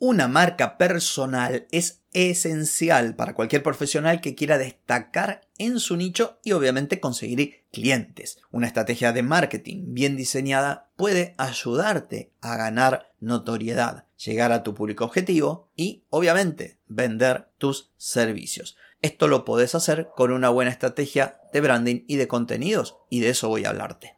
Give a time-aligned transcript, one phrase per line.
[0.00, 6.52] Una marca personal es esencial para cualquier profesional que quiera destacar en su nicho y
[6.52, 8.38] obviamente conseguir clientes.
[8.52, 15.04] Una estrategia de marketing bien diseñada puede ayudarte a ganar notoriedad, llegar a tu público
[15.04, 18.76] objetivo y obviamente vender tus servicios.
[19.02, 23.30] Esto lo puedes hacer con una buena estrategia de branding y de contenidos y de
[23.30, 24.17] eso voy a hablarte.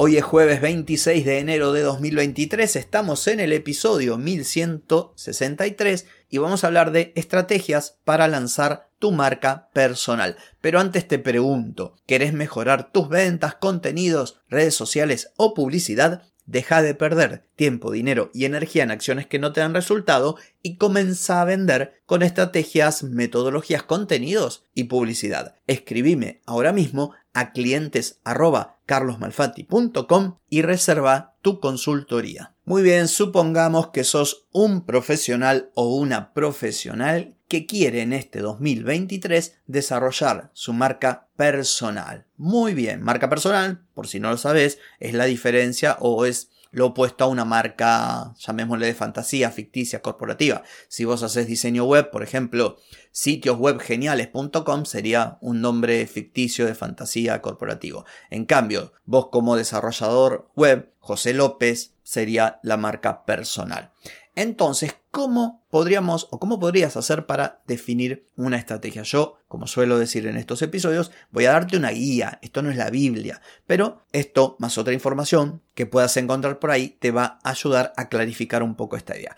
[0.00, 6.62] Hoy es jueves 26 de enero de 2023, estamos en el episodio 1163 y vamos
[6.62, 10.36] a hablar de estrategias para lanzar tu marca personal.
[10.60, 16.22] Pero antes te pregunto, ¿querés mejorar tus ventas, contenidos, redes sociales o publicidad?
[16.48, 20.76] Deja de perder tiempo, dinero y energía en acciones que no te dan resultado y
[20.76, 25.56] comienza a vender con estrategias, metodologías, contenidos y publicidad.
[25.66, 32.54] Escribime ahora mismo a clientes carlosmalfatti.com y reserva tu consultoría.
[32.64, 39.56] Muy bien, supongamos que sos un profesional o una profesional que quiere en este 2023
[39.66, 42.26] desarrollar su marca personal.
[42.36, 46.86] Muy bien, marca personal, por si no lo sabes, es la diferencia o es lo
[46.86, 50.62] opuesto a una marca, llamémosle de fantasía, ficticia, corporativa.
[50.88, 52.76] Si vos haces diseño web, por ejemplo,
[53.10, 58.04] sitioswebgeniales.com sería un nombre ficticio de fantasía corporativo.
[58.30, 63.92] En cambio, vos como desarrollador web, José López, sería la marca personal.
[64.38, 69.02] Entonces, ¿cómo podríamos o cómo podrías hacer para definir una estrategia?
[69.02, 72.38] Yo, como suelo decir en estos episodios, voy a darte una guía.
[72.40, 76.90] Esto no es la Biblia, pero esto más otra información que puedas encontrar por ahí
[77.00, 79.34] te va a ayudar a clarificar un poco esta idea.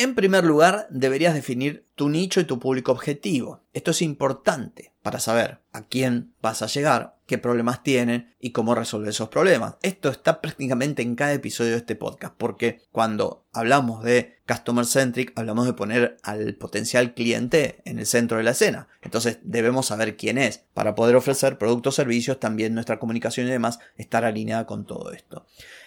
[0.00, 3.64] En primer lugar, deberías definir tu nicho y tu público objetivo.
[3.74, 8.74] Esto es importante para saber a quién vas a llegar, qué problemas tienen y cómo
[8.74, 9.74] resolver esos problemas.
[9.82, 15.38] Esto está prácticamente en cada episodio de este podcast, porque cuando hablamos de Customer Centric,
[15.38, 18.88] hablamos de poner al potencial cliente en el centro de la escena.
[19.02, 23.80] Entonces debemos saber quién es para poder ofrecer productos, servicios, también nuestra comunicación y demás,
[23.98, 25.44] estar alineada con todo esto.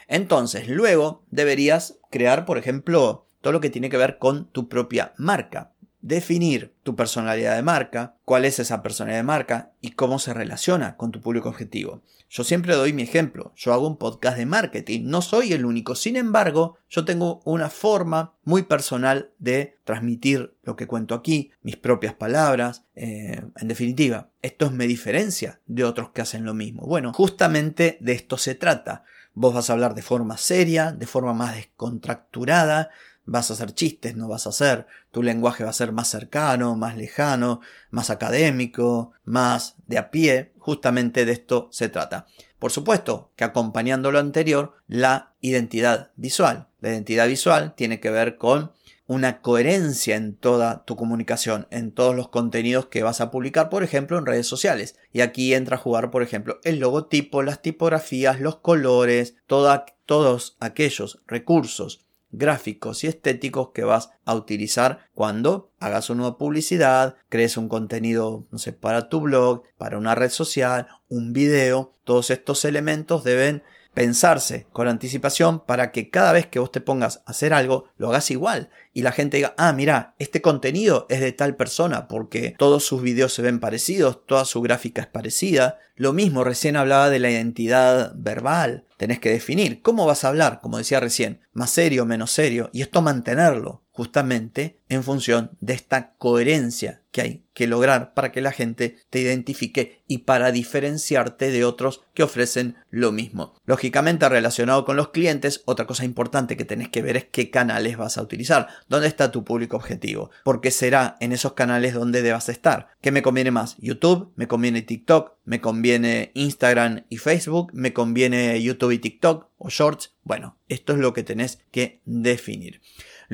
[0.07, 5.14] Entonces, luego deberías crear, por ejemplo, todo lo que tiene que ver con tu propia
[5.18, 5.74] marca.
[6.00, 10.96] Definir tu personalidad de marca, cuál es esa personalidad de marca y cómo se relaciona
[10.96, 12.02] con tu público objetivo.
[12.30, 15.94] Yo siempre doy mi ejemplo, yo hago un podcast de marketing, no soy el único,
[15.94, 21.75] sin embargo, yo tengo una forma muy personal de transmitir lo que cuento aquí, mis
[21.75, 26.84] propias palabras, eh, en definitiva, esto es mi diferencia de otros que hacen lo mismo.
[26.88, 29.04] Bueno, justamente de esto se trata.
[29.34, 32.90] Vos vas a hablar de forma seria, de forma más descontracturada,
[33.25, 36.75] vas a hacer chistes, no vas a hacer, tu lenguaje va a ser más cercano,
[36.75, 42.25] más lejano, más académico, más de a pie, justamente de esto se trata.
[42.59, 46.67] Por supuesto que acompañando lo anterior, la identidad visual.
[46.79, 48.72] La identidad visual tiene que ver con
[49.06, 53.83] una coherencia en toda tu comunicación, en todos los contenidos que vas a publicar, por
[53.83, 54.95] ejemplo, en redes sociales.
[55.12, 61.22] Y aquí entra a jugar, por ejemplo, el logotipo, las tipografías, los colores, todos aquellos
[61.28, 62.03] recursos
[62.33, 68.45] gráficos y estéticos que vas a utilizar cuando hagas una nueva publicidad, crees un contenido,
[68.51, 71.94] no sé, para tu blog, para una red social, un video.
[72.03, 73.63] Todos estos elementos deben
[73.94, 78.09] pensarse con anticipación para que cada vez que vos te pongas a hacer algo, lo
[78.09, 78.70] hagas igual.
[78.94, 83.02] Y la gente diga, ah, mira, este contenido es de tal persona porque todos sus
[83.02, 85.80] videos se ven parecidos, toda su gráfica es parecida.
[85.96, 88.86] Lo mismo, recién hablaba de la identidad verbal.
[88.98, 92.81] Tenés que definir cómo vas a hablar, como decía recién, más serio, menos serio, y
[92.81, 98.51] esto mantenerlo justamente en función de esta coherencia que hay que lograr para que la
[98.51, 103.56] gente te identifique y para diferenciarte de otros que ofrecen lo mismo.
[103.66, 107.95] Lógicamente relacionado con los clientes, otra cosa importante que tenés que ver es qué canales
[107.98, 112.50] vas a utilizar, dónde está tu público objetivo, porque será en esos canales donde debas
[112.50, 112.88] estar.
[113.00, 113.78] ¿Qué me conviene más?
[113.78, 119.69] YouTube, me conviene TikTok, me conviene Instagram y Facebook, me conviene YouTube y TikTok o
[119.69, 120.16] Shorts.
[120.24, 122.81] Bueno, esto es lo que tenés que definir.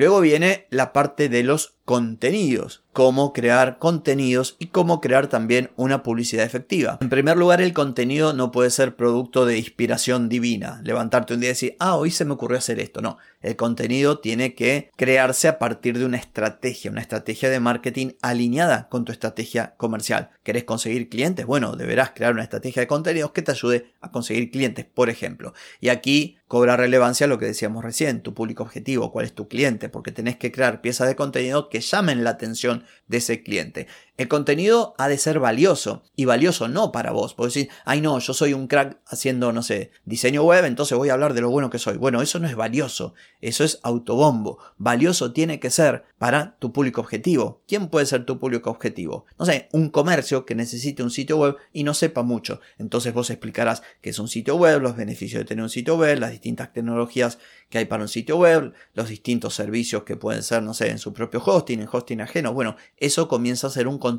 [0.00, 6.04] Luego viene la parte de los contenidos, cómo crear contenidos y cómo crear también una
[6.04, 6.98] publicidad efectiva.
[7.00, 11.48] En primer lugar, el contenido no puede ser producto de inspiración divina, levantarte un día
[11.48, 13.00] y decir, ah, hoy se me ocurrió hacer esto.
[13.00, 18.12] No, el contenido tiene que crearse a partir de una estrategia, una estrategia de marketing
[18.22, 20.30] alineada con tu estrategia comercial.
[20.44, 21.44] ¿Querés conseguir clientes?
[21.44, 25.54] Bueno, deberás crear una estrategia de contenidos que te ayude a conseguir clientes, por ejemplo.
[25.80, 29.88] Y aquí cobra relevancia lo que decíamos recién, tu público objetivo, cuál es tu cliente,
[29.88, 33.86] porque tenés que crear piezas de contenido que llamen la atención de ese cliente.
[34.20, 37.32] El contenido ha de ser valioso y valioso no para vos.
[37.32, 41.08] Podés decir, ay no, yo soy un crack haciendo, no sé, diseño web, entonces voy
[41.08, 41.96] a hablar de lo bueno que soy.
[41.96, 44.58] Bueno, eso no es valioso, eso es autobombo.
[44.76, 47.62] Valioso tiene que ser para tu público objetivo.
[47.66, 49.24] ¿Quién puede ser tu público objetivo?
[49.38, 52.60] No sé, un comercio que necesite un sitio web y no sepa mucho.
[52.76, 56.18] Entonces vos explicarás qué es un sitio web, los beneficios de tener un sitio web,
[56.18, 57.38] las distintas tecnologías
[57.70, 60.98] que hay para un sitio web, los distintos servicios que pueden ser, no sé, en
[60.98, 62.52] su propio hosting, en hosting ajeno.
[62.52, 64.09] Bueno, eso comienza a ser un contenido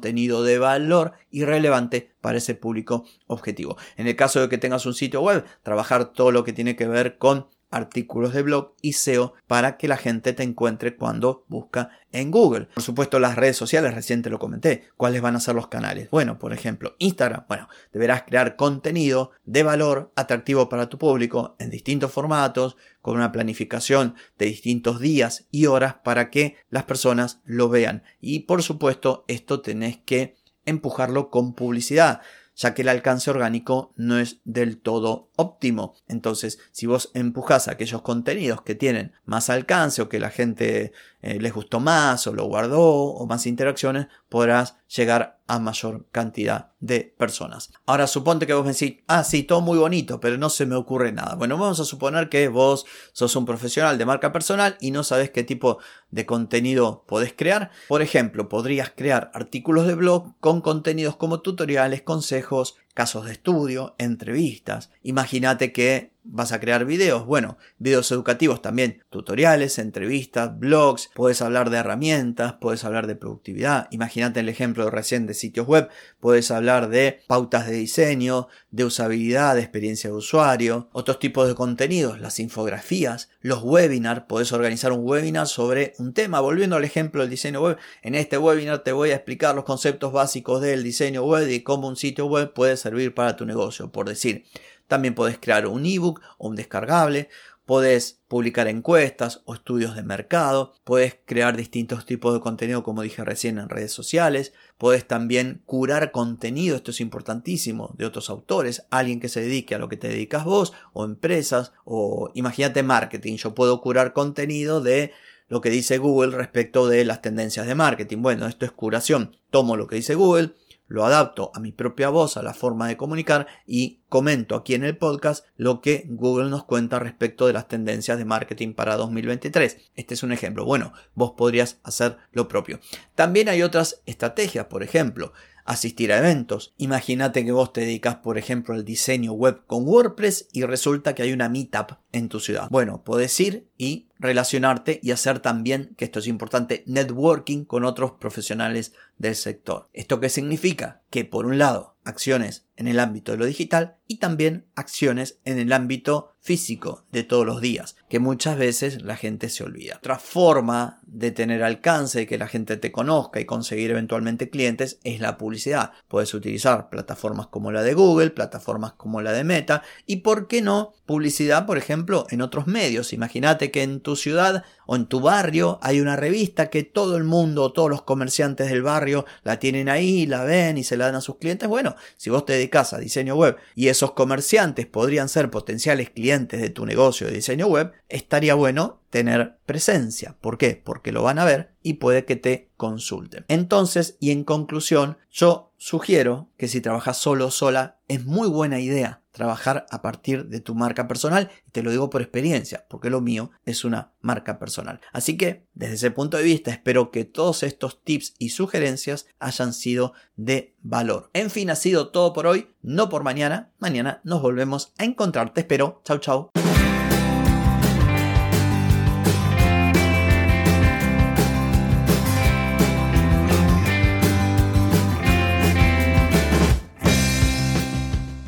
[0.43, 3.77] de valor y relevante para ese público objetivo.
[3.97, 6.87] En el caso de que tengas un sitio web, trabajar todo lo que tiene que
[6.87, 11.89] ver con artículos de blog y SEO para que la gente te encuentre cuando busca
[12.11, 12.67] en Google.
[12.73, 14.89] Por supuesto, las redes sociales, recién te lo comenté.
[14.97, 16.09] ¿Cuáles van a ser los canales?
[16.11, 17.45] Bueno, por ejemplo, Instagram.
[17.47, 23.31] Bueno, deberás crear contenido de valor atractivo para tu público en distintos formatos, con una
[23.31, 28.03] planificación de distintos días y horas para que las personas lo vean.
[28.19, 30.35] Y por supuesto, esto tenés que
[30.65, 32.21] empujarlo con publicidad
[32.61, 35.95] ya que el alcance orgánico no es del todo óptimo.
[36.07, 40.93] Entonces, si vos empujas aquellos contenidos que tienen más alcance o que la gente
[41.23, 46.71] eh, les gustó más o lo guardó o más interacciones, podrás llegar a mayor cantidad
[46.79, 47.71] de personas.
[47.85, 50.75] Ahora suponte que vos me decís, ah, sí, todo muy bonito, pero no se me
[50.75, 51.35] ocurre nada.
[51.35, 55.29] Bueno, vamos a suponer que vos sos un profesional de marca personal y no sabes
[55.29, 55.79] qué tipo
[56.09, 57.71] de contenido podés crear.
[57.87, 63.95] Por ejemplo, podrías crear artículos de blog con contenidos como tutoriales, consejos, casos de estudio,
[63.97, 64.89] entrevistas.
[65.03, 71.69] Imagínate que vas a crear videos, bueno, videos educativos también, tutoriales, entrevistas, blogs, puedes hablar
[71.69, 75.89] de herramientas, puedes hablar de productividad, imagínate el ejemplo recién de sitios web,
[76.19, 81.55] puedes hablar de pautas de diseño, de usabilidad, de experiencia de usuario, otros tipos de
[81.55, 87.21] contenidos, las infografías, los webinars, puedes organizar un webinar sobre un tema, volviendo al ejemplo
[87.21, 91.23] del diseño web, en este webinar te voy a explicar los conceptos básicos del diseño
[91.23, 94.45] web y cómo un sitio web puede servir para tu negocio, por decir.
[94.87, 97.29] También podés crear un ebook o un descargable,
[97.65, 103.23] podés publicar encuestas o estudios de mercado, podés crear distintos tipos de contenido como dije
[103.23, 109.21] recién en redes sociales, podés también curar contenido, esto es importantísimo, de otros autores, alguien
[109.21, 113.55] que se dedique a lo que te dedicas vos o empresas o imagínate marketing, yo
[113.55, 115.13] puedo curar contenido de
[115.47, 118.21] lo que dice Google respecto de las tendencias de marketing.
[118.21, 119.35] Bueno, esto es curación.
[119.49, 120.53] Tomo lo que dice Google,
[120.91, 124.83] lo adapto a mi propia voz, a la forma de comunicar y comento aquí en
[124.83, 129.77] el podcast lo que Google nos cuenta respecto de las tendencias de marketing para 2023.
[129.95, 130.65] Este es un ejemplo.
[130.65, 132.81] Bueno, vos podrías hacer lo propio.
[133.15, 135.31] También hay otras estrategias, por ejemplo,
[135.63, 136.73] asistir a eventos.
[136.77, 141.23] Imagínate que vos te dedicas, por ejemplo, al diseño web con WordPress y resulta que
[141.23, 142.67] hay una meetup en tu ciudad.
[142.69, 148.13] Bueno, podés ir y relacionarte y hacer también, que esto es importante, networking con otros
[148.13, 149.89] profesionales del sector.
[149.93, 151.01] ¿Esto qué significa?
[151.09, 155.59] Que por un lado, acciones en el ámbito de lo digital y también acciones en
[155.59, 159.97] el ámbito físico de todos los días, que muchas veces la gente se olvida.
[159.97, 164.99] Otra forma de tener alcance, y que la gente te conozca y conseguir eventualmente clientes
[165.03, 165.91] es la publicidad.
[166.07, 170.63] Puedes utilizar plataformas como la de Google, plataformas como la de Meta y, ¿por qué
[170.63, 170.93] no?
[171.05, 173.13] Publicidad, por ejemplo, en otros medios.
[173.13, 177.23] Imagínate que en tu ciudad o en tu barrio hay una revista que todo el
[177.23, 181.15] mundo, todos los comerciantes del barrio la tienen ahí, la ven y se la dan
[181.15, 181.69] a sus clientes.
[181.69, 186.61] Bueno, si vos te dedicas a diseño web y esos comerciantes podrían ser potenciales clientes
[186.61, 190.35] de tu negocio de diseño web, estaría bueno tener presencia.
[190.41, 190.81] ¿Por qué?
[190.83, 193.45] Porque lo van a ver y puede que te consulten.
[193.47, 198.79] Entonces, y en conclusión, yo sugiero que si trabajas solo o sola, es muy buena
[198.79, 201.49] idea trabajar a partir de tu marca personal.
[201.71, 205.01] Te lo digo por experiencia, porque lo mío es una marca personal.
[205.11, 209.73] Así que, desde ese punto de vista, espero que todos estos tips y sugerencias hayan
[209.73, 211.31] sido de valor.
[211.33, 213.71] En fin, ha sido todo por hoy, no por mañana.
[213.79, 215.51] Mañana nos volvemos a encontrar.
[215.51, 216.01] Te espero.
[216.05, 216.51] Chau, chau.